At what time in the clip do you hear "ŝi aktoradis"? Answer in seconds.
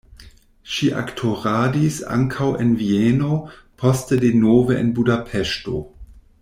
0.75-1.99